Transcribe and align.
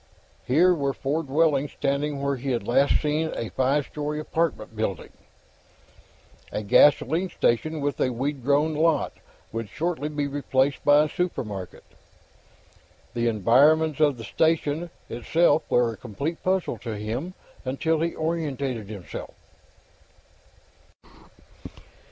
Here 0.47 0.73
were 0.73 0.93
four 0.93 1.21
dwellings 1.21 1.73
standing 1.73 2.23
where 2.23 2.35
he 2.35 2.49
had 2.53 2.67
last 2.67 2.99
seen 2.99 3.31
a 3.35 3.49
five 3.49 3.85
story 3.85 4.19
apartment 4.19 4.75
building. 4.75 5.11
A 6.51 6.63
gasoline 6.63 7.29
station 7.29 7.75
and 7.75 7.99
a 8.01 8.09
weed 8.11 8.43
grown 8.43 8.73
lot 8.73 9.13
would 9.51 9.69
shortly 9.69 10.09
be 10.09 10.25
replaced 10.25 10.83
by 10.83 11.03
a 11.03 11.07
supermarket. 11.07 11.83
The 13.13 13.27
environs 13.27 14.01
of 14.01 14.17
the 14.17 14.23
station 14.23 14.89
itself 15.07 15.69
were 15.69 15.93
a 15.93 15.97
complete 15.97 16.41
puzzle 16.41 16.79
to 16.79 16.97
him, 16.97 17.35
until 17.63 18.01
he 18.01 18.15
oriented 18.15 18.89
himself. 18.89 19.35